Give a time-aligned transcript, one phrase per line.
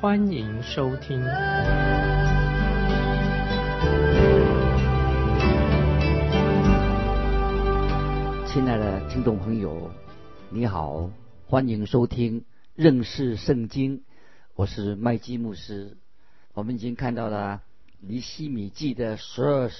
[0.00, 1.20] 欢迎收听。
[8.46, 9.90] 亲爱的听众朋友，
[10.48, 11.10] 你好，
[11.44, 14.02] 欢迎收听认识圣经，
[14.54, 15.98] 我是麦基牧师。
[16.54, 17.60] 我们已经看到了
[17.98, 19.70] 尼西米记的十二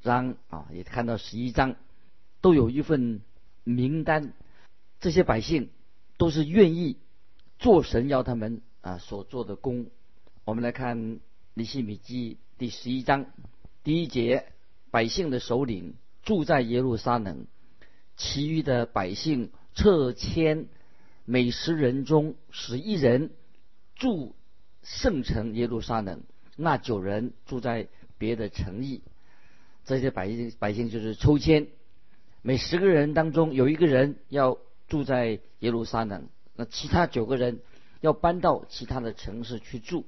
[0.00, 1.76] 章啊，也看到十一章，
[2.40, 3.20] 都有一份
[3.62, 4.32] 名单。
[5.00, 5.68] 这些百姓
[6.16, 6.96] 都是愿意
[7.58, 9.86] 做神要他们啊所做的工。
[10.44, 11.18] 我们来看
[11.54, 13.24] 尼西米记第十一章
[13.82, 14.44] 第一节：
[14.90, 17.46] 百姓的首领住在耶路撒冷，
[18.16, 20.68] 其余的百姓撤迁，
[21.24, 23.30] 每十人中十一人
[23.94, 24.36] 住
[24.82, 26.22] 圣城耶路撒冷，
[26.54, 29.02] 那九人住在别的城邑。
[29.86, 31.68] 这些百姓百姓就是抽签，
[32.42, 37.60] 每十个人当中有一个人要住在耶路撒冷，那其他九个人
[38.04, 40.04] 要搬到其他的城市去住。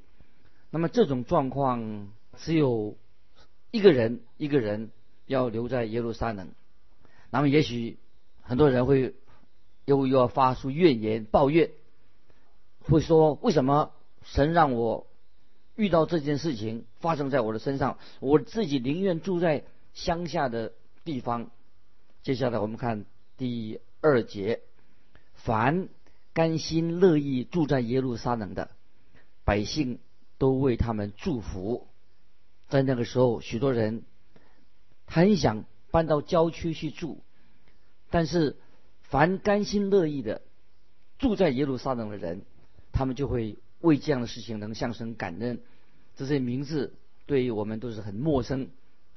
[0.68, 2.98] 那么这种状况只有
[3.70, 4.90] 一个人一个人
[5.24, 6.50] 要留在耶路撒冷。
[7.30, 7.96] 那么也许
[8.42, 9.14] 很多人会
[9.86, 11.70] 又又要发出怨言抱怨，
[12.82, 15.06] 会说为什么神让我？
[15.74, 20.72] 遇到这件事情发生在我的身上，我自己宁愿住在乡下的
[21.04, 21.50] 地方。
[22.22, 23.06] 接下来我们看
[23.38, 24.60] 第二节：
[25.34, 25.88] 凡
[26.36, 28.68] 甘心乐意住在耶路撒冷的
[29.42, 30.00] 百姓，
[30.36, 31.88] 都为他们祝福。
[32.68, 34.02] 在那个时候，许多人
[35.06, 37.22] 很想搬到郊区去住，
[38.10, 38.58] 但是
[39.00, 40.42] 凡甘心乐意的
[41.18, 42.42] 住在耶路撒冷的人，
[42.92, 43.56] 他们就会。
[43.78, 45.60] 为这样的事情能向神感恩，
[46.16, 46.94] 这些名字
[47.26, 48.70] 对于我们都是很陌生，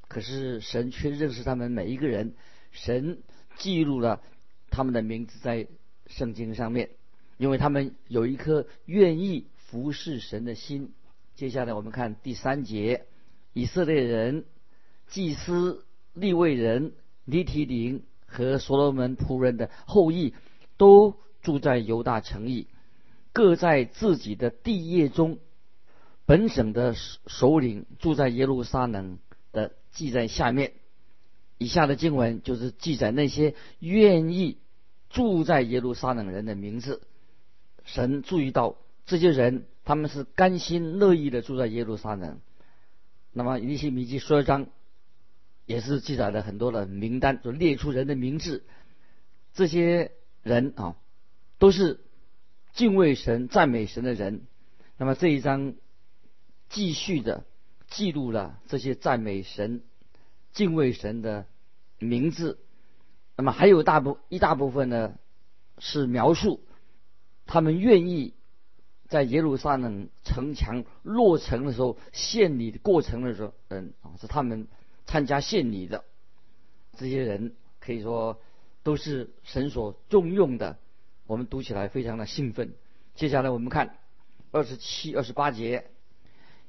[0.10, 2.36] 可是神却认识他们每一个人，
[2.72, 3.20] 神
[3.58, 4.22] 记录了
[4.70, 5.66] 他们的名字在
[6.08, 6.90] 圣经上面，
[7.40, 10.92] 因为他们有一颗愿意服侍神的心。
[11.36, 13.06] 接下来我们看第三节，
[13.54, 14.44] 以色列人、
[15.08, 16.92] 祭司、利未人、
[17.24, 20.34] 尼提林和所罗门仆人的后裔，
[20.76, 22.68] 都住在犹大城邑。
[23.32, 25.40] 各在自己的地业中，
[26.26, 26.94] 本省的
[27.26, 29.18] 首领住在耶路撒冷
[29.54, 30.74] 的记在下面。
[31.58, 34.58] 以下的经文就是记载那些愿意
[35.10, 37.02] 住在耶路撒冷人的名字。
[37.94, 42.40] 神注意到这些人，他们是甘心乐意的住在耶路撒冷。
[43.32, 44.68] 那么《尼西米记》十二章
[45.66, 48.64] 也是记载了很多的名单，就列出人的名字。
[49.54, 50.12] 这些
[50.44, 50.96] 人啊，
[51.58, 52.00] 都是。
[52.72, 54.44] 敬畏神、赞美神的人，
[54.96, 55.74] 那么这一章
[56.70, 57.44] 继续的
[57.90, 59.82] 记录了这些赞美神、
[60.54, 61.48] 敬畏神的
[61.98, 62.60] 名字。
[63.36, 65.16] 那么还有大部一大部分呢，
[65.80, 66.62] 是描述
[67.52, 68.36] 他们愿意
[69.08, 74.68] 在耶路撒冷城墙落成的时候献礼的过程的时候，嗯啊，是他们
[75.08, 76.06] 参加献礼的
[76.96, 78.40] 这些人，可以说
[78.84, 80.78] 都是神所重用的。
[81.26, 82.76] 我们读起来非常的兴奋。
[83.16, 83.98] 接下来我们看
[84.52, 85.88] 二十七、二十八节，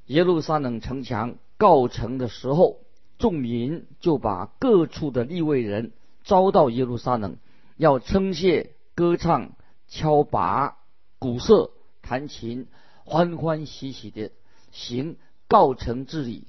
[0.07, 2.79] 耶路撒冷城墙告成的时候，
[3.19, 5.91] 众民就把各处的立位人
[6.23, 7.37] 招到耶路撒冷，
[7.77, 9.53] 要称谢、歌唱、
[9.91, 10.77] 敲拔、
[11.19, 11.71] 鼓瑟、
[12.01, 12.67] 弹琴，
[13.03, 14.31] 欢欢喜喜的
[14.71, 15.17] 行
[15.49, 16.47] 告成之礼。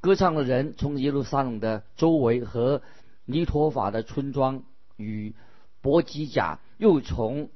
[0.00, 2.82] 歌唱的人从耶路撒冷的周围和
[3.24, 4.64] 尼陀法的村庄
[4.96, 5.34] 与
[5.80, 6.58] 伯吉甲。
[6.76, 7.50] 又从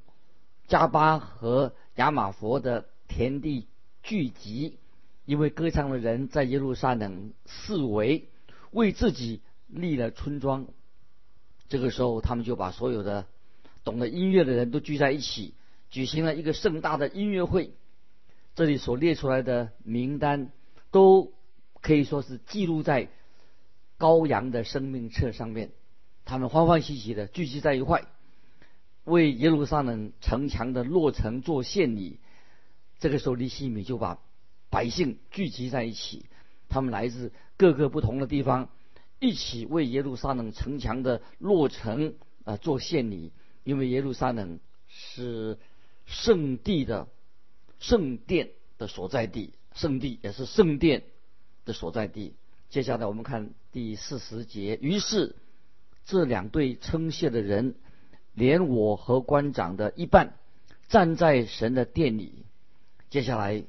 [0.67, 3.67] 加巴和亚玛佛的田地
[4.01, 4.79] 聚集，
[5.25, 8.29] 因为歌唱的人在耶路撒冷四围
[8.71, 10.67] 为自己立了村庄。
[11.67, 13.25] 这个时候，他们就把所有的
[13.83, 15.53] 懂得音乐的人都聚在一起，
[15.89, 17.71] 举行了一个盛大的音乐会。
[18.55, 20.51] 这里所列出来的名单，
[20.91, 21.31] 都
[21.81, 23.09] 可以说是记录在
[23.97, 25.71] 羔羊的生命册上面。
[26.25, 28.05] 他们欢欢喜喜的聚集在一块。
[29.05, 32.19] 为耶路撒冷城墙的落成做献礼，
[32.99, 34.19] 这个时候，利西米就把
[34.69, 36.25] 百姓聚集在一起，
[36.67, 38.69] 他们来自各个不同的地方，
[39.19, 43.31] 一起为耶路撒冷城墙的落成啊做献礼。
[43.69, 45.59] 因为耶路撒冷是
[46.07, 47.07] 圣地的
[47.79, 48.49] 圣殿
[48.79, 51.03] 的所在地，圣地，也是圣殿
[51.65, 52.33] 的所在地。
[52.71, 54.79] 接下来我们看第四十节。
[54.81, 55.35] 于是
[56.03, 57.75] 这两对称谢的人，
[58.33, 60.33] 连我和官长的一半，
[60.87, 62.45] 站在神的殿里。
[63.11, 63.63] 接下来，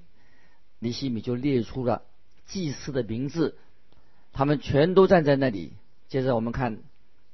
[0.78, 2.04] 尼西米就列出了
[2.46, 3.58] 祭司的名字，
[4.32, 5.74] 他们全都站在那里。
[6.08, 6.78] 接着我们看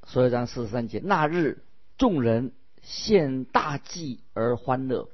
[0.04, 1.00] 所有章四十三节。
[1.04, 1.62] 那日
[1.98, 2.52] 众人
[2.82, 5.08] 献大祭而欢乐，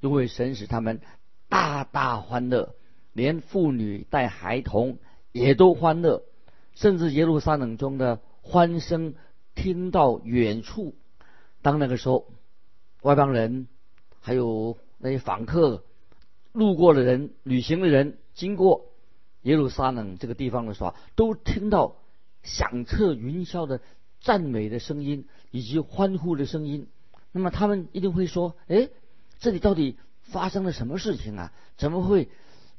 [0.00, 1.00] 因为神使他们
[1.48, 2.74] 大大欢乐，
[3.12, 4.98] 连妇女带孩童。
[5.32, 6.22] 也都欢乐，
[6.72, 9.12] 甚至耶路撒冷中的欢声
[9.54, 10.94] 听到远处。
[11.60, 12.32] 当那个时候，
[13.02, 13.68] 外邦人
[14.22, 15.84] 还有那些访客、
[16.52, 18.86] 路过的人、旅行的人经过
[19.42, 21.96] 耶路撒冷这个地方的时候，都听到
[22.42, 23.82] 响彻云霄的
[24.20, 26.86] 赞美的声音以及欢呼的声音。
[27.32, 28.88] 那么他们一定会说：“哎，
[29.38, 31.52] 这里到底发生了什么事情啊？
[31.76, 32.28] 怎么会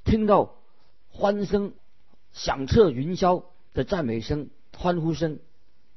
[0.03, 0.55] 听到
[1.09, 1.73] 欢声？”
[2.33, 5.39] 响彻云霄的赞美声、欢呼声，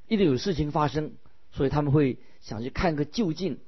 [0.08, 1.12] 一定有事情发生，
[1.52, 3.58] 所以他们会想去看个究竟。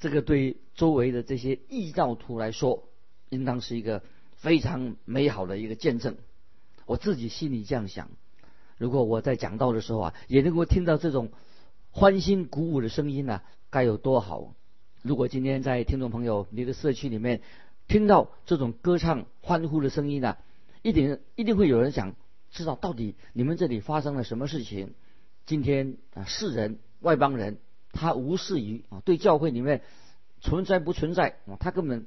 [0.00, 2.88] 这个对周围的这些异教徒来说，
[3.28, 4.02] 应当是一个
[4.34, 6.16] 非常美好的一个见证。
[6.86, 8.10] 我自己心里这样想：
[8.78, 11.30] 如果我在讲道的时候啊，也能够听到这种
[11.90, 14.54] 欢欣鼓舞的声音呢，该有多好！
[15.02, 17.40] 如果今天在听众朋友你的社区里面
[17.86, 20.36] 听到这种歌唱欢呼的声音呢？
[20.82, 22.14] 一定一定会有人想
[22.50, 24.94] 知道到底你们这里发生了什么事情。
[25.44, 27.58] 今天啊，世人外邦人
[27.92, 29.82] 他无视于啊，对教会里面
[30.40, 32.06] 存在不存在啊，他根本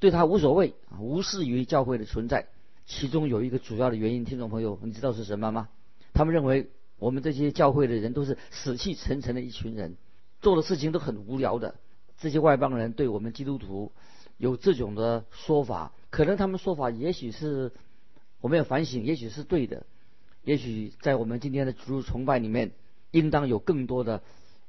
[0.00, 2.48] 对他无所谓啊，无视于教会的存在。
[2.86, 5.68] 其中有一个主要的原因，听众朋友，你知道是什么吗？
[6.12, 9.96] 他们认为我们这些教会的人都是死气沉沉的一群人，
[10.40, 11.76] 做的事情都很无聊的。
[12.18, 13.92] 这些外邦人对我们基督徒
[14.36, 17.72] 有这种的说法，可能他们说法也许是。
[18.42, 19.84] 我们要反省，也许是对的，
[20.44, 22.72] 也许在我们今天的主崇拜里面，
[23.10, 24.22] 应当有更多的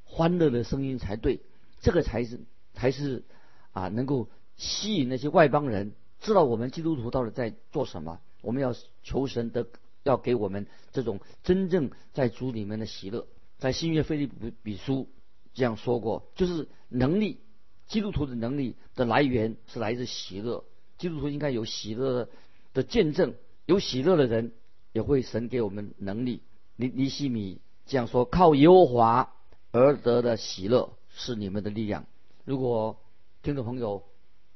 [0.03, 1.39] 欢乐的声音才对，
[1.79, 2.41] 这个才是
[2.73, 3.23] 才是
[3.71, 4.27] 啊，能够
[4.57, 8.19] 吸引那些外邦人知道我们基督徒到底在做什么。
[8.41, 9.65] 我们要求神的，
[10.03, 13.27] 要给我们这种真正在主里面的喜乐。
[13.57, 15.09] 在新约腓利比比书
[15.53, 17.39] 这样说过，就是能力，
[17.87, 20.63] 基督徒的能力的来源是来自喜乐，
[20.97, 22.29] 基督徒应该有喜乐
[22.73, 23.35] 的见证。
[23.67, 24.53] 有喜乐的人，
[24.91, 26.41] 也会神给我们能力。
[26.75, 29.33] 尼尼西米这样说：“靠耶和华
[29.71, 32.05] 而得的喜乐是你们的力量。”
[32.43, 32.99] 如果
[33.43, 34.03] 听众朋友，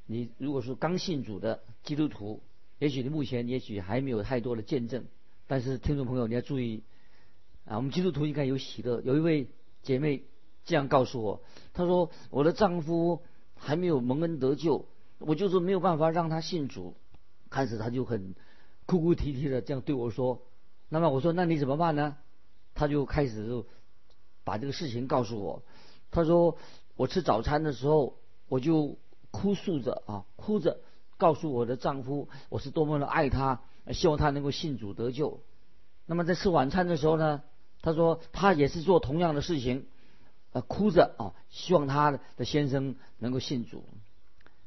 [0.08, 2.42] 你如果是刚信主的基督徒，
[2.80, 5.06] 也许你目前也许还没有太多的见证，
[5.48, 6.84] 但是听众朋友你要注意
[7.66, 9.02] 啊，我们基督徒应该有喜乐。
[9.02, 9.48] 有一位
[9.84, 10.24] 姐妹
[10.64, 11.42] 这样告诉我，
[11.74, 13.22] 她说：“我的丈夫
[13.56, 14.86] 还没有蒙恩得救，
[15.20, 16.96] 我就是没有办法让他信主。”
[17.50, 18.36] 开始他就很。
[18.88, 20.44] 哭哭啼啼的这样对我说，
[20.90, 22.18] 那么我说那你怎么办呢？
[22.76, 23.66] 他就开始就
[24.44, 25.64] 把这个事情告诉我。
[26.12, 26.56] 他说
[26.96, 29.00] 我吃早餐的时候我就
[29.32, 30.82] 哭诉着啊，哭着
[31.18, 35.42] 告诉我的丈夫我是多么的爱他，希望他能够信主得救。
[36.06, 37.44] 那么在吃晚餐的时候呢，
[37.82, 39.86] 他说他也是做同样的事情，
[40.52, 43.84] 呃，哭着啊，希望他的先生能够信主。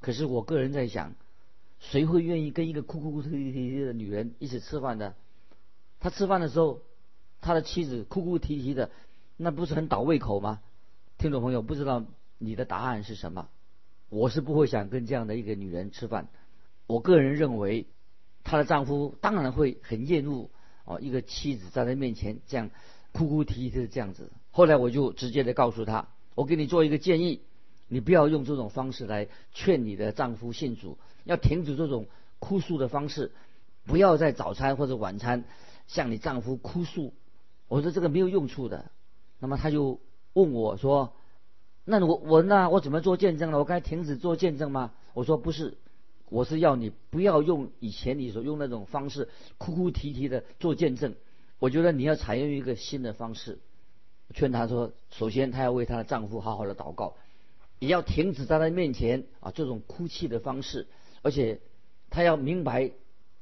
[0.00, 1.14] 可是我个人在想。
[1.80, 5.14] 谁会愿意跟一个哭哭哭啼啼的女人一起吃饭的？
[6.00, 6.82] 他吃饭的时候，
[7.40, 8.90] 他的妻子哭哭啼啼的，
[9.36, 10.60] 那不是很倒胃口吗？
[11.18, 12.04] 听众朋友，不知道
[12.38, 13.48] 你的答案是什么？
[14.08, 16.26] 我是不会想跟这样的一个女人吃饭。
[16.88, 17.86] 我个人认为，
[18.48, 20.48] 她的丈夫当然会很厌恶
[20.86, 22.70] 哦，一个妻子在他面前这样
[23.12, 24.32] 哭哭啼啼的这样子。
[24.50, 27.42] 后来我就直接的告诉他，我给你做一个建议，
[27.88, 30.96] 你不要用这种方式来劝你的丈夫信主。
[31.24, 32.06] 要停止这种
[32.38, 33.32] 哭诉的方式，
[33.84, 35.44] 不要在早餐或者晚餐
[35.86, 37.12] 向你丈夫哭诉。
[37.68, 38.90] 我说这个没有用处的。
[39.40, 40.00] 那么他就
[40.32, 41.12] 问我说
[41.84, 43.58] ：“那我我那我怎么做见证呢？
[43.58, 45.76] 我该停止做见证吗？”我说：“不是，
[46.30, 51.14] 我是要你不要用以前你所用那种方式哭哭啼啼的做见证。
[51.58, 53.58] 我觉得你要采用一个新的方式。”
[54.34, 57.16] 劝他说：“首先，他要为她的丈夫好好的祷告，
[57.78, 60.86] 也要停止在他面前啊这种哭泣的方式。”
[61.22, 61.60] 而且，
[62.10, 62.92] 他要明白，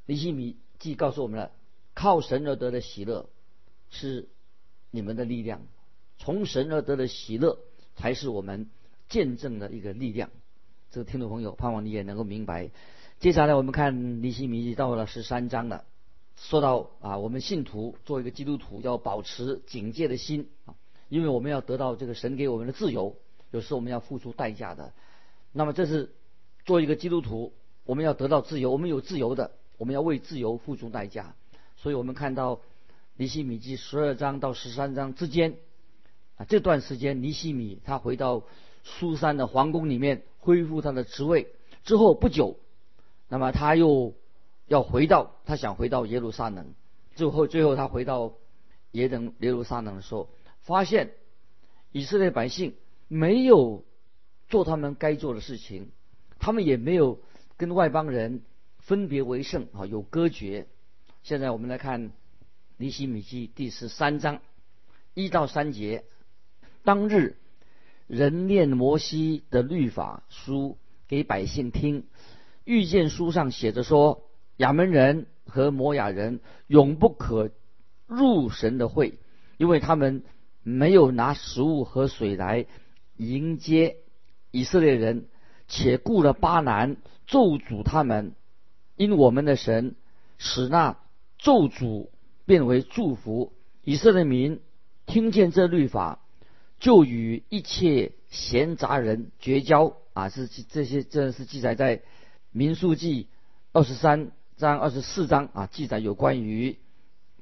[0.07, 1.51] 尼西米既告诉我们了，
[1.93, 3.29] 靠神而得的喜乐
[3.91, 4.29] 是
[4.93, 5.63] 你们的力量，
[6.19, 7.59] 从神而得的喜乐
[7.97, 8.71] 才是我们
[9.09, 10.31] 见证的一个力量。
[10.91, 12.71] 这个听众朋友，盼望你也能够明白。
[13.19, 15.85] 接下来我们看尼西米到了十三章了，
[16.37, 20.75] 说到啊，我们信徒做一个基督徒要保持警戒的心啊，
[21.09, 23.17] 因为我们要得到这个神给我们的自由，
[23.51, 24.93] 有时我们要付出代价的。
[25.53, 26.13] 那么这是
[26.65, 27.53] 做一个基督徒。
[27.85, 31.37] 我们要得到自由，我们有自由的，我们要为自由付出代价。
[31.77, 32.61] 所以我们看到
[33.17, 35.55] 尼西米记十二章到十三章之间
[36.37, 38.43] 啊，这段时间尼西米他回到
[38.83, 41.49] 苏珊的皇宫里面恢复他的职位
[41.83, 42.57] 之后不久，
[43.29, 44.15] 那么他又
[44.69, 46.73] 要回到他想回到耶路撒冷，
[47.17, 48.35] 最后最后他回到
[48.93, 51.15] 耶等耶路撒冷的时候，发现
[51.91, 52.77] 以色列百姓
[53.09, 53.85] 没有
[54.49, 55.91] 做他们该做的事情，
[56.39, 57.19] 他们也没有
[57.57, 58.43] 跟外邦人
[58.79, 60.69] 分别为圣啊，有隔绝。
[61.25, 62.11] 现在我们来看
[62.77, 64.41] 《尼西米记》第十三章
[65.13, 66.05] 一到三节。
[66.85, 67.37] 当日，
[68.07, 72.05] 人念摩西的律法书给百姓听，
[72.65, 77.51] 遇见书上写着说：亚门人和摩亚人永不可
[78.07, 79.19] 入神的会，
[79.57, 80.23] 因为他们
[80.63, 82.67] 没有拿食物和水来
[83.17, 83.97] 迎接
[84.51, 85.27] 以色列人，
[85.69, 86.97] 且雇了巴南
[87.27, 88.35] 咒诅他们，
[88.97, 89.97] 因我们的神
[90.39, 90.99] 使那。
[91.39, 92.09] 咒诅
[92.47, 93.53] 变为祝福，
[93.85, 94.63] 以色列民
[95.05, 96.26] 听见这律法，
[96.79, 100.29] 就与一切闲杂人绝交啊！
[100.29, 102.03] 是这些，这是记载在
[102.53, 103.29] 民数记
[103.73, 106.79] 二十三章、二十四章啊，记载有关于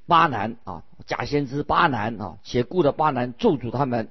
[0.06, 4.10] 巴南啊，假先知巴南啊，且故的巴南咒诅他们，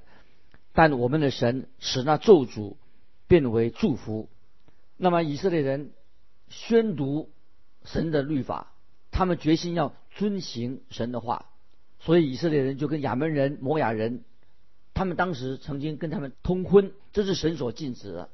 [0.73, 2.75] 但我们的神使那咒诅
[3.27, 4.29] 变为祝福。
[4.97, 5.91] 那么以色列人
[6.49, 7.29] 宣读
[7.83, 8.69] 神的律法。
[9.15, 11.45] 他们决心要遵行神的话，
[11.99, 14.23] 所以以色列人就跟亚门人、摩亚人，
[14.93, 18.29] 他们当时曾经跟他们通婚，这是神所禁止的。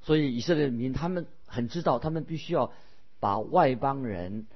[0.00, 2.72] 所以以色列民他们很知道，他们必须要
[3.20, 4.46] 把外邦人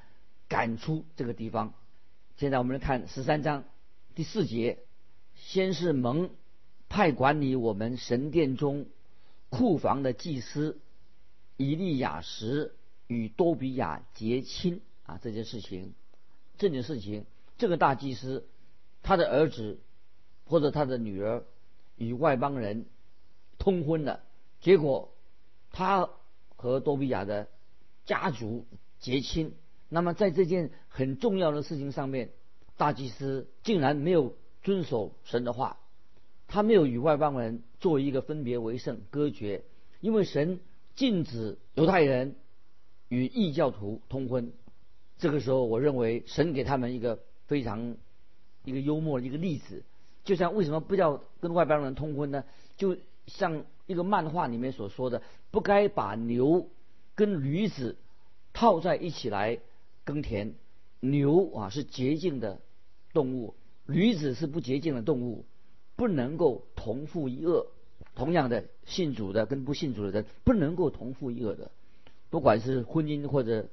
[0.49, 1.73] 赶出这个地方。
[2.37, 3.65] 现在我们来看十三章
[4.15, 4.79] 第四节，
[5.35, 6.31] 先是蒙
[6.89, 8.87] 派管理我们神殿中
[9.49, 10.79] 库房的祭司
[11.57, 12.73] 以利亚什
[13.07, 14.81] 与多比亚结亲。
[15.05, 15.95] 啊，这件事情，
[16.59, 17.27] 这件事情，
[17.59, 18.45] 这个大祭司，
[19.05, 19.79] 他的儿子
[20.47, 21.45] 或者他的女儿
[21.97, 22.87] 与外邦人
[23.59, 24.23] 通婚了，
[24.61, 25.13] 结果
[25.73, 26.09] 他
[26.57, 27.49] 和多比亚的
[28.05, 28.65] 家族
[28.99, 29.55] 结亲。
[29.89, 32.31] 那么在这件很重要的事情上面，
[32.77, 35.79] 大祭司竟然没有遵守神的话，
[36.49, 39.65] 他没有与外邦人做一个分别为圣割绝，
[40.01, 40.61] 因为神
[40.95, 42.37] 禁止犹太人
[43.09, 44.53] 与异教徒通婚。
[45.19, 47.97] 这个时候，我认为神给他们一个非常
[48.65, 49.85] 一个幽默的一个例子，
[50.27, 52.45] 就像为什么不要跟外邦人通婚呢？
[52.77, 56.69] 就像一个漫画里面所说的，不该把牛
[57.15, 57.97] 跟驴子
[58.53, 59.59] 套在一起来
[60.05, 60.55] 耕田。
[61.01, 62.61] 牛啊是洁净的
[63.15, 63.55] 动物，
[63.87, 65.47] 驴子是不洁净的动物，
[65.95, 67.67] 不能够同父一轭。
[68.15, 71.71] 同样的，信主的跟不信主的人不能够同父一轭的，
[72.29, 73.69] 不管是婚姻或者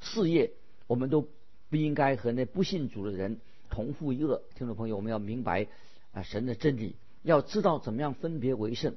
[0.00, 0.52] 事业。
[0.86, 1.28] 我们都
[1.68, 4.42] 不应该和那不信主的人同父一恶。
[4.54, 5.66] 听众朋友，我们要明白
[6.12, 8.94] 啊神的真理，要知道怎么样分别为圣，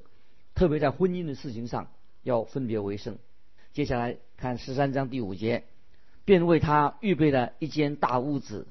[0.56, 1.90] 特别在婚姻的事情上
[2.24, 3.18] 要分别为圣。
[3.74, 5.64] 接下来看十三章第五节，
[6.26, 8.68] 便为他预备了一间大屋子，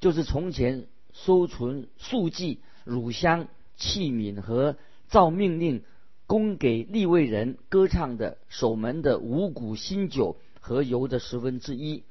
[0.00, 4.76] 就是从前收存数祭、乳香、器皿和
[5.08, 5.82] 照命令
[6.26, 12.04] 供给立位人歌唱的守门的五谷新酒和油的十分之一。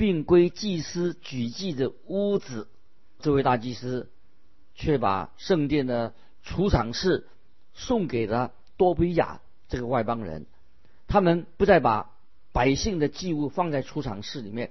[0.00, 2.68] 并归祭司举祭的屋子，
[3.18, 4.10] 这位大祭司
[4.74, 7.28] 却把圣殿的储藏室
[7.74, 10.46] 送给了多比亚这个外邦人。
[11.06, 12.12] 他们不再把
[12.50, 14.70] 百姓的祭物放在储藏室里面，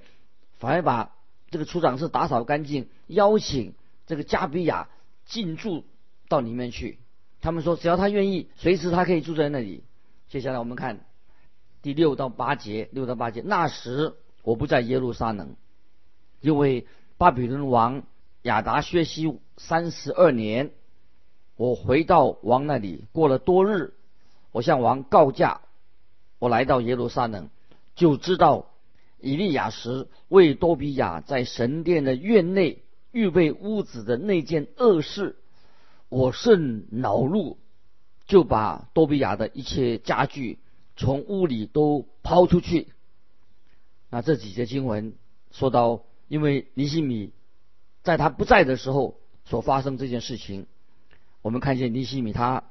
[0.57, 1.15] 反而把
[1.51, 3.75] 这个储藏室打扫干净，邀请
[4.07, 4.89] 这个加比亚
[5.27, 5.85] 进驻
[6.27, 6.97] 到里面去。
[7.39, 9.83] 他们说，只要他愿意，随时他可以住在那里。
[10.27, 11.05] 接下来我们看
[11.83, 14.15] 第六到八节，六到八节，那时。
[14.43, 15.55] 我不在耶路撒冷，
[16.41, 18.03] 因为巴比伦王
[18.43, 20.71] 亚达薛西三十二年，
[21.55, 23.93] 我回到王那里过了多日，
[24.51, 25.61] 我向王告假，
[26.39, 27.49] 我来到耶路撒冷，
[27.95, 28.67] 就知道
[29.19, 32.81] 以利亚时为多比亚在神殿的院内
[33.11, 35.35] 预备屋子的那件恶事，
[36.07, 37.57] 我甚恼怒，
[38.25, 40.59] 就把多比亚的一切家具
[40.95, 42.87] 从屋里都抛出去。
[44.09, 45.13] 那这几节经文
[45.51, 47.31] 说到，因为尼西米
[48.01, 50.65] 在他不在的时候所发生这件事情，
[51.41, 52.63] 我们看见尼西米他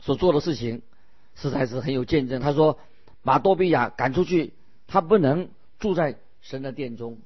[0.00, 0.82] 所做的事情
[1.34, 2.40] 实在是很有见证。
[2.40, 2.78] 他说
[3.22, 4.54] 把多比亚赶出去，
[4.86, 7.18] 他不能住在神的殿中。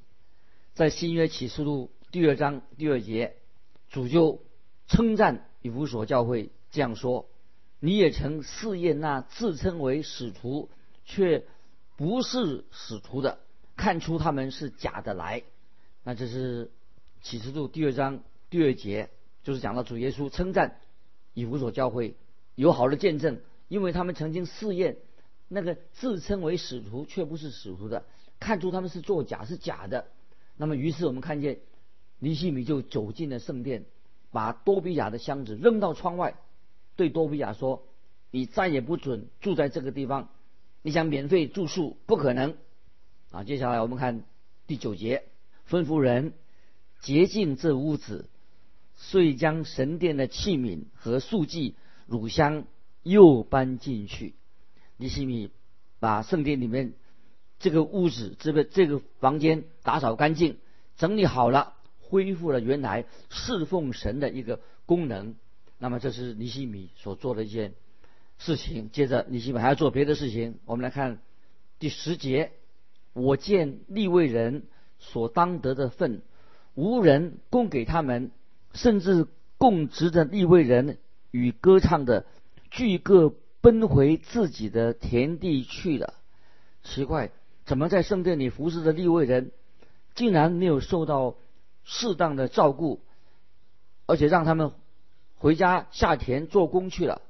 [0.74, 3.36] 在新约启示录第二章第二节，
[3.88, 4.42] 主就
[4.88, 7.28] 称赞以弗所教会这样说
[7.78, 10.70] ：“你也曾试验那自称为使徒
[11.04, 11.44] 却
[11.96, 13.38] 不是使徒的。”
[13.80, 15.42] 看出他们是假的来。
[16.04, 16.70] 那这是
[17.22, 19.08] 启示录第二章第二节，
[19.42, 20.76] 就是讲到主耶稣称赞
[21.32, 22.14] 以弗所教会
[22.54, 24.98] 有好的见证，因为他们曾经试验
[25.48, 28.04] 那个自称为使徒却不是使徒的，
[28.38, 30.08] 看出他们是作假是假的。
[30.58, 31.60] 那么于是我们看见
[32.18, 33.86] 尼西米就走进了圣殿，
[34.30, 36.34] 把多比亚的箱子扔到窗外，
[36.96, 37.82] 对多比亚说
[38.30, 40.28] ：“你再也不准住在这个地方，
[40.82, 42.58] 你想免费住宿不可能。”
[43.30, 44.24] 啊，接下来我们看
[44.66, 45.24] 第九节。
[45.68, 46.32] 吩咐人
[47.00, 48.28] 洁净这屋子，
[48.96, 52.64] 遂将神殿的器皿和素祭、乳香
[53.04, 54.34] 又搬进去。
[54.96, 55.50] 尼西米
[56.00, 56.94] 把圣殿里面
[57.60, 60.58] 这个屋子、这个这个房间打扫干净，
[60.96, 65.36] 整理好了，恢复了原来侍奉神的一个功能。
[65.78, 67.74] 那么，这是尼西米所做的一件
[68.38, 68.90] 事情。
[68.90, 70.58] 接着，尼西米还要做别的事情。
[70.66, 71.22] 我们来看
[71.78, 72.50] 第十节：
[73.12, 74.64] 我见立位人。
[75.02, 76.20] 所当得的份，
[76.74, 78.32] 无人供给他们，
[78.74, 79.26] 甚至
[79.56, 80.98] 供职的立位人
[81.30, 82.26] 与歌唱的，
[82.70, 86.12] 俱各奔回自己的田地去了。
[86.82, 87.30] 奇怪，
[87.64, 89.52] 怎么在圣殿里服侍的立位人，
[90.14, 91.36] 竟然没有受到
[91.82, 93.00] 适当的照顾，
[94.04, 94.72] 而且让他们
[95.38, 97.22] 回家下田做工去了？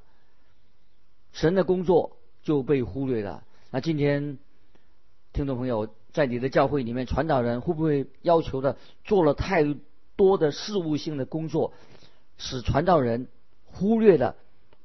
[1.30, 3.44] 神的工作就被忽略了。
[3.70, 4.38] 那今天，
[5.32, 5.88] 听众朋友。
[6.12, 9.62] 在你的教会里面，传道人会不会要求的做了太
[10.16, 11.72] 多的事务性的工作，
[12.36, 13.28] 使传道人
[13.64, 14.34] 忽略了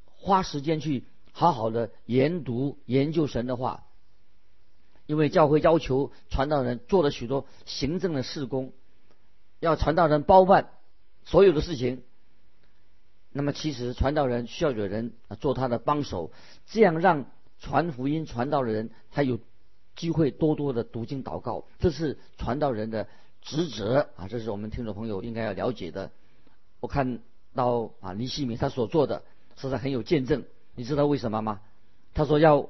[0.05, 3.85] 花时间去好好的研读研究神的话？
[5.07, 8.71] 因为教会要求传道人做了许多行政的事工，
[9.59, 10.69] 要传道人包办
[11.23, 12.03] 所有的事情。
[13.31, 16.31] 那么其实传道人需要有人做他的帮手，
[16.67, 17.25] 这样让
[17.59, 19.39] 传福音传道的人他有。
[19.95, 23.07] 机会多多的读经祷告，这是传道人的
[23.41, 24.27] 职责啊！
[24.27, 26.11] 这是我们听众朋友应该要了解的。
[26.81, 27.19] 我看
[27.53, 29.23] 到啊，尼西米他所做的
[29.55, 30.43] 实在很有见证。
[30.75, 31.61] 你知道为什么吗？
[32.13, 32.69] 他说要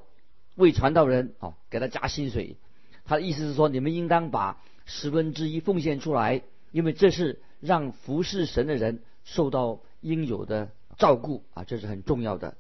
[0.56, 2.58] 为传道人哦给他加薪水。
[3.06, 12.56] 他的意思是说，你们应当把十分之一奉献出来，因为这是让服侍神的人受到应有的照顾啊，这是很重要的。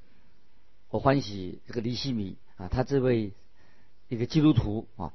[0.89, 3.33] 我欢喜这个尼西米啊，他这位。
[4.07, 5.13] 一个基督徒啊，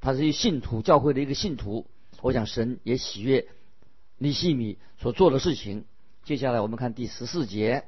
[0.00, 1.86] 他是一信徒教会的一个信徒。
[2.22, 3.46] 我想神也喜悦
[4.18, 5.84] 尼西米所做的事情。
[6.24, 7.84] 接下来我们看第十四节，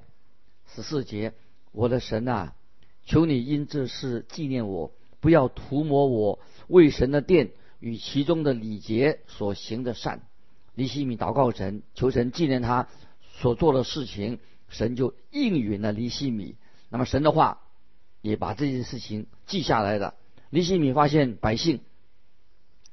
[0.74, 1.32] 十四节，
[1.72, 2.54] 我的神啊，
[3.04, 10.22] 求你因这事纪念我，不要涂抹我为神的殿与其中的礼节所行的善。
[10.74, 12.88] 尼西米祷告神，求神纪念他
[13.40, 16.54] 所做的事情，神就应允了尼西米。
[16.90, 17.62] 那么神的话
[18.20, 20.14] 也把这件事情记下来了。
[20.50, 21.80] 尼西米发现百姓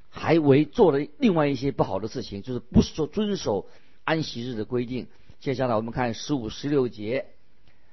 [0.09, 3.67] 还为做了另外一些不好的事情，就是不是说遵守
[4.03, 5.07] 安息日的规定。
[5.39, 7.27] 接下来我们看十五、十六节，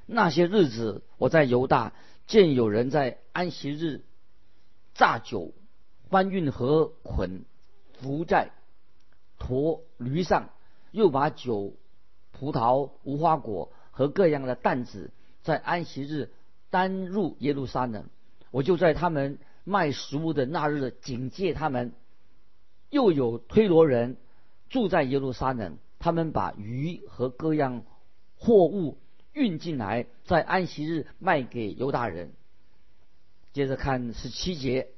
[0.06, 1.92] 那些日子我在犹大
[2.26, 4.02] 见有人在安息日
[4.94, 5.52] 榨酒，
[6.10, 7.44] 搬运和捆
[8.00, 8.50] 浮在
[9.38, 10.50] 驼驴上，
[10.90, 11.74] 又把酒、
[12.32, 16.32] 葡萄、无花果和各样的担子在安息日
[16.70, 18.06] 担入耶路撒冷。
[18.50, 19.38] 我就在他们。
[19.64, 21.92] 卖食物的那日，警戒他们。
[22.90, 24.18] 又有推罗人
[24.68, 27.84] 住在耶路撒冷，他们把鱼和各样
[28.36, 28.98] 货物
[29.32, 32.34] 运进来，在安息日卖给犹大人。
[33.54, 34.88] 接着看十七节，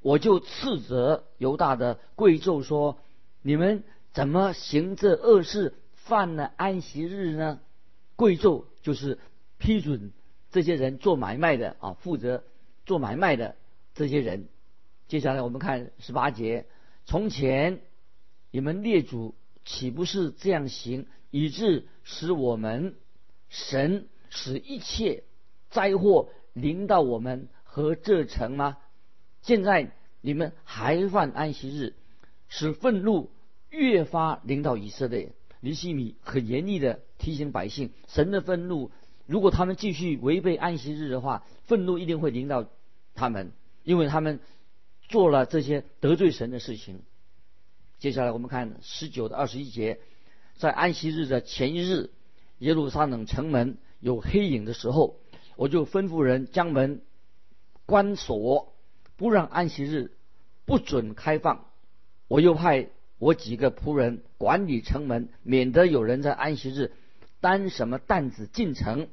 [0.00, 2.98] 我就斥责犹大的贵胄说
[3.42, 7.58] ：“你们怎么行这恶事，犯了安息日呢？”
[8.14, 9.18] 贵胄就是
[9.58, 10.12] 批准
[10.52, 12.44] 这些人做买卖的啊，负责
[12.86, 13.56] 做买卖的。
[13.98, 14.46] 这些人，
[15.08, 16.66] 接下来我们看十八节。
[17.04, 17.80] 从前
[18.52, 19.34] 你们列祖
[19.64, 22.94] 岂不是这样行，以致使我们
[23.48, 25.24] 神使一切
[25.68, 28.76] 灾祸临到我们和这城吗？
[29.42, 31.96] 现在你们还犯安息日，
[32.46, 33.32] 使愤怒
[33.68, 35.32] 越发临到以色列。
[35.58, 38.92] 尼西米很严厉的提醒百姓：神的愤怒，
[39.26, 42.68] 如果他们继续违背安息日的话，愤怒一定会临到
[43.16, 43.50] 他们。
[43.88, 44.38] 因为他们
[45.08, 47.00] 做了这些得罪神的事情。
[47.98, 49.98] 接下来我们看十九到二十一节，
[50.58, 52.10] 在安息日的前一日，
[52.58, 55.16] 耶路撒冷城门有黑影的时候，
[55.56, 57.00] 我就吩咐人将门
[57.86, 58.74] 关锁，
[59.16, 60.12] 不让安息日
[60.66, 61.64] 不准开放。
[62.28, 66.92] 我又派我几个仆人管理城门，免得有人在安息日
[67.40, 69.08] 担什么担子进城。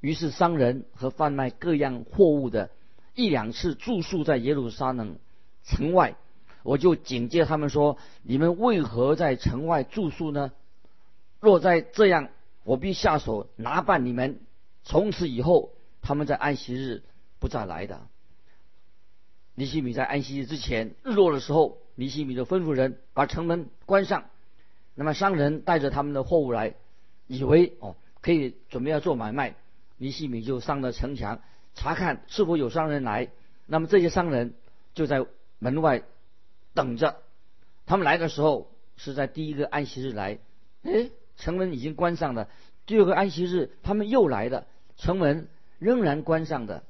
[0.00, 2.70] 于是商人和贩卖各样货物的。
[3.16, 5.18] 一两次住宿在耶路撒冷
[5.64, 6.14] 城外，
[6.62, 10.52] 我就警戒他们说：你们为何在城外住宿呢？
[11.40, 12.28] 若再这样，
[12.62, 14.38] 我必下手拿办你们。
[14.84, 17.02] 从此以后，他们在安息日
[17.38, 18.06] 不再来的。
[19.54, 24.26] 尼西米在安息日之前日落的时候，尼西米就吩咐人把城门关上。
[24.94, 26.74] 那么商人带着他们的货物来，
[27.26, 29.56] 以为哦可以准备要做买卖，
[29.96, 31.40] 尼西米就上了城墙
[31.76, 33.28] 查看是否有商人来。
[33.66, 34.54] 那么这些商人
[34.94, 35.24] 就在
[35.60, 36.02] 门外
[36.74, 37.18] 等着。
[37.86, 40.40] 他们来的时候是在第一个安息日来，
[40.82, 42.48] 哎，城门已经关上了。
[42.84, 45.46] 第二个安息日他们又来了，城门
[45.78, 46.82] 仍然关上的。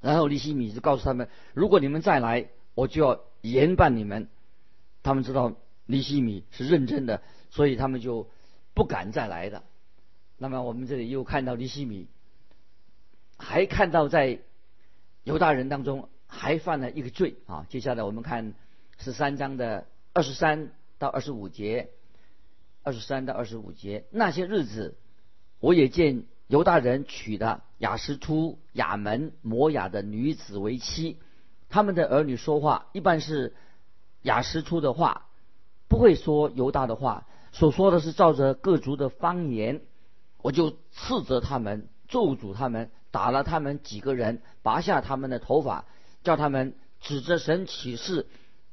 [0.00, 4.30] 然后尼西米就告诉他们：如果你们再来，我就要严办你们。
[5.02, 5.54] 他们知道。
[5.90, 8.28] 尼西米是认真的，所以他们就
[8.74, 9.64] 不敢再来了。
[10.36, 12.08] 那么我们这里又看到尼西米，
[13.38, 14.40] 还看到在
[15.24, 17.64] 犹大人当中还犯了一个罪啊。
[17.70, 18.52] 接下来我们看
[18.98, 21.90] 十三章的二十三到二十五节，
[22.82, 24.96] 二十三到二十五节那些日子，
[25.60, 31.18] 我也见犹大人娶的雅什突、雅门、摩雅的女子为妻，
[31.68, 33.54] 他们的儿女说话一般是
[34.22, 35.24] 雅什突的话。
[35.90, 39.80] 不会说犹大的话，所说的是照着各族的方言，
[40.42, 45.84] 我就斥责他们，咒诅他们，打了他们几个人，拔下他们的头发，
[46.22, 48.26] 叫他们指着神起誓，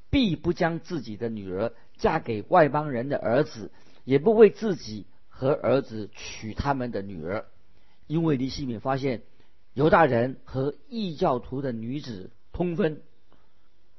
[0.09, 3.71] 必不将自己的女儿嫁给外邦人的儿子，
[4.03, 7.45] 也不为自己和儿子娶他们的女儿，
[8.07, 9.21] 因为李希敏发现
[9.73, 13.01] 犹大人和异教徒的女子通婚。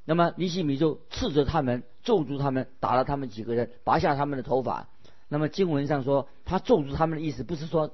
[0.05, 4.89] 那么尼西米就斥责他们，咒诅他们，打了他们几个人，拔下他们的头发。
[5.29, 7.93] 那么经文上说，他咒诅他们的意思不是说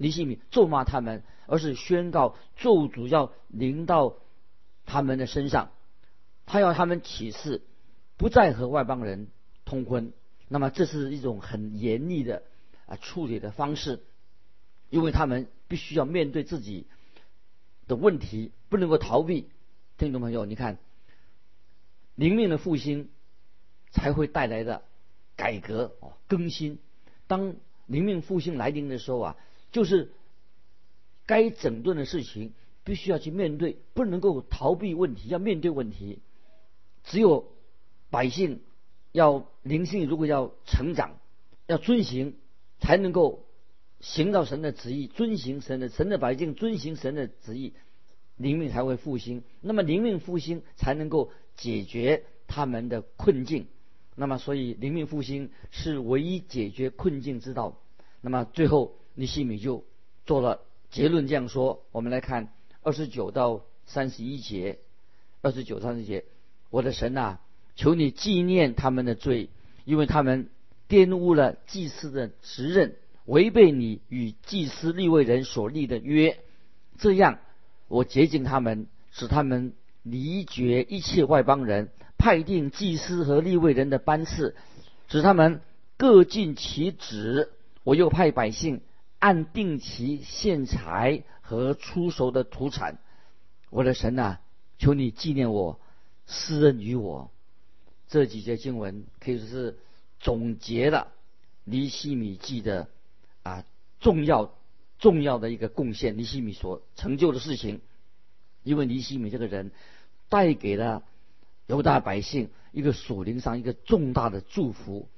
[0.00, 4.16] 尼西米咒骂他们，而是宣告咒诅要临到
[4.86, 5.70] 他们的身上。
[6.46, 7.60] 他要他们起誓，
[8.16, 9.28] 不再和外邦人
[9.64, 10.12] 通婚。
[10.48, 12.42] 那么这是一种很严厉的
[12.86, 14.00] 啊处理的方式，
[14.88, 16.86] 因为他们必须要面对自己
[17.86, 19.48] 的问题，不能够逃避。
[19.98, 20.78] 听众朋友，你看。
[22.16, 23.08] 灵命的复兴
[23.92, 24.82] 才会带来的
[25.36, 26.78] 改革哦更新。
[27.26, 27.54] 当
[27.86, 29.36] 灵命复兴来临的时候啊，
[29.72, 30.12] 就是
[31.26, 32.52] 该整顿的事情
[32.84, 36.20] 必须要去面对，不能够逃避问题，要面对问题。
[37.04, 37.52] 只有
[38.10, 38.60] 百姓
[39.12, 41.18] 要灵性，如果要成长，
[41.66, 42.34] 要遵行，
[42.78, 43.46] 才能够
[44.00, 47.74] 行到神的旨意，遵行神的神的百姓遵行神的旨意，
[48.36, 49.42] 灵命才会复兴。
[49.60, 51.30] 那么灵命复兴才能够。
[51.56, 53.66] 解决他们的困境，
[54.14, 57.76] 那么所以灵命复兴是唯一解决困境之道。
[58.22, 59.84] 那么最后尼西米就
[60.26, 62.52] 做了结论，这样说：我们来看
[62.82, 64.78] 二十九到三十一节，
[65.42, 66.24] 二十九三十节，
[66.70, 67.40] 我的神啊，
[67.76, 69.50] 求你纪念他们的罪，
[69.84, 70.48] 因为他们
[70.88, 76.38] 玷污了祭司的职任，违背你与祭司立位人所立的约，
[76.98, 77.38] 这样
[77.86, 79.74] 我洁净他们，使他们。
[80.02, 84.56] 离绝一切外邦人，派定祭司和立位人的班次，
[85.08, 85.60] 使他们
[85.98, 87.50] 各尽其职。
[87.84, 88.80] 我又派百姓
[89.20, 92.98] 按定期献财和出售的土产。
[93.70, 94.40] 我的神啊，
[94.78, 95.78] 求你纪念我，
[96.26, 97.30] 施恩于我。
[98.08, 99.78] 这几节经文可以说是
[100.18, 101.12] 总结了
[101.62, 102.88] 尼西米记的
[103.44, 103.64] 啊
[104.00, 104.52] 重要
[104.98, 106.18] 重要的一个贡献。
[106.18, 107.80] 尼西米所成就的事情。
[108.62, 109.70] 因为尼西米这个人，
[110.28, 111.02] 带给了
[111.66, 115.08] 犹大百姓一个属灵上一个重大的祝福。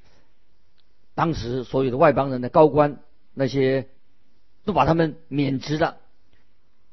[1.15, 3.01] 当时所有的外邦人的高官，
[3.35, 3.89] 那些
[4.65, 5.99] 都把他们免职了，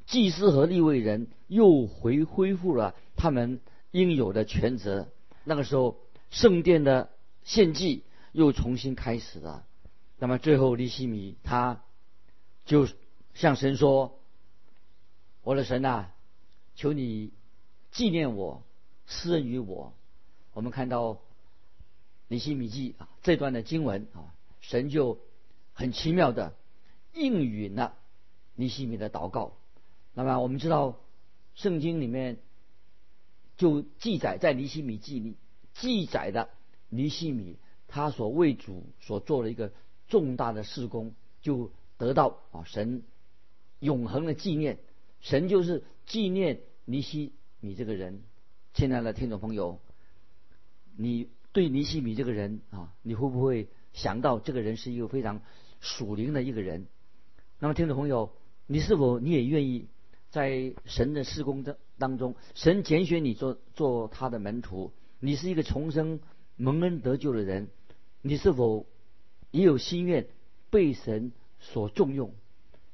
[0.06, 5.08] 祭司和立位人又回恢复了他们应有的权责。
[5.44, 5.98] 那个时候，
[6.30, 7.10] 圣殿的
[7.44, 9.66] 献祭又重新开始了。
[10.18, 11.82] 那么最后，尼西米他
[12.66, 12.88] 就
[13.34, 14.20] 向神说
[15.42, 16.12] ：“我的神啊！”
[16.76, 17.32] 求你
[17.90, 18.62] 纪念我，
[19.06, 19.92] 施恩于我。
[20.52, 21.20] 我们看到
[22.28, 25.20] 尼西米记啊这段的经文啊，神就
[25.80, 26.54] 很奇妙的
[27.14, 27.96] 应允了
[28.54, 29.56] 尼西米的祷告。
[30.12, 31.00] 那么我们知道
[31.54, 32.36] 圣经里面
[33.56, 35.36] 就记载在尼西米记里
[35.72, 36.50] 记载的
[36.90, 37.56] 尼西米
[37.88, 39.72] 他所为主所做的一个
[40.06, 43.02] 重大的事工，就得到啊神
[43.78, 44.78] 永恒的纪念。
[45.20, 46.60] 神就是纪念。
[46.84, 48.22] 尼西米这个人，
[48.74, 49.78] 亲爱的听众朋友，
[50.96, 55.40] 你对尼西米这个人啊，你会不会想到这个人是一个非常
[55.80, 56.86] 属灵的一个人？
[57.58, 58.32] 那么，听众朋友，
[58.66, 59.88] 你是否你也愿意
[60.30, 66.20] 在神的施工的当中，神拣选你做做他的门徒，你是一个重生
[66.56, 67.68] 蒙恩得救的人，
[68.22, 68.86] 你是否
[69.50, 70.28] 也有心愿
[70.70, 72.32] 被神所重用？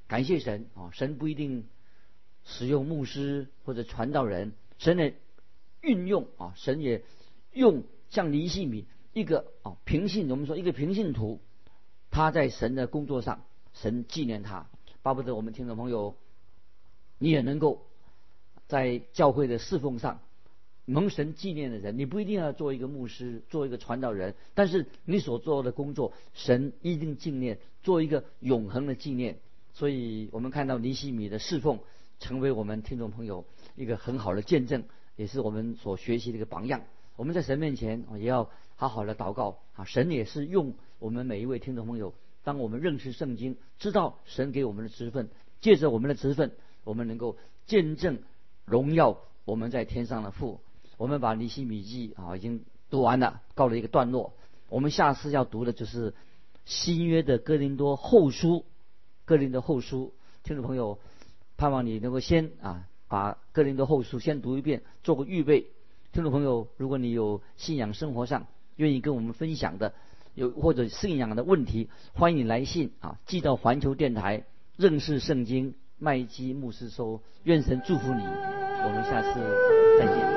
[0.09, 0.91] 感谢神啊！
[0.93, 1.67] 神不一定
[2.45, 5.13] 使用牧师或者传道人，神的
[5.81, 7.03] 运用啊，神也
[7.53, 11.41] 用像尼西米一个啊平信，我们说一个平信徒，
[12.17, 14.71] 他在神的工作上，神纪念他，
[15.03, 16.17] 巴不得我们听众朋友，
[17.19, 17.83] 你也能够
[18.69, 20.23] 在教会的侍奉上
[20.87, 29.39] 蒙神纪念的人，你不一定要做一个牧师，做一个传道人，但是你所做的工作，神一定纪念，做一个永恒的纪念。
[29.75, 31.81] 所以我们看到尼西米的侍奉，
[32.19, 34.85] 成为我们听众朋友一个很好的见证，
[35.17, 36.81] 也是我们所学习的一个榜样。
[37.17, 39.85] 我们在神面前，也要好好的祷告啊。
[39.85, 42.13] 神也是用我们每一位听众朋友，
[42.45, 46.53] 当我们认识圣经，知道神给我们的职分，借着我们的职分，
[46.85, 48.19] 我们能够见证
[48.67, 50.61] 荣耀我们在天上的父。
[50.99, 54.35] 我们把尼西米记啊已经读完了，告了一个段落。
[54.69, 56.15] 我们下次要读的就是
[56.65, 58.65] 新约的哥林多后书。
[59.25, 60.99] 哥林的后书，听众朋友，
[61.57, 65.67] 盼望你能够先啊把哥林的后书先读一遍，做个预备。
[66.17, 69.93] 听众朋友，如果你有信仰生活上愿意跟我们分享的，
[70.35, 74.45] 有或者信仰的问题，欢迎你来信啊寄到环球电台
[74.79, 77.21] 认识圣经麦基牧师收。
[77.45, 79.35] 愿神祝福你，我们下次
[79.99, 80.36] 再见。